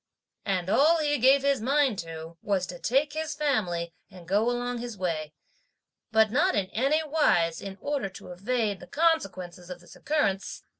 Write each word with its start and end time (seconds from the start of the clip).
And 0.47 0.67
all 0.67 0.97
he 0.97 1.19
gave 1.19 1.43
his 1.43 1.61
mind 1.61 1.99
to 1.99 2.35
was 2.41 2.65
to 2.65 2.79
take 2.79 3.13
his 3.13 3.35
family 3.35 3.93
and 4.09 4.27
go 4.27 4.49
along 4.49 4.67
on 4.77 4.77
his 4.79 4.97
way; 4.97 5.35
but 6.11 6.31
not 6.31 6.55
in 6.55 6.65
any 6.71 7.03
wise 7.03 7.61
in 7.61 7.77
order 7.79 8.09
to 8.09 8.31
evade 8.31 8.79
(the 8.79 8.87
consequences) 8.87 9.69
of 9.69 9.79
this 9.79 9.95
(occurrence). 9.95 10.63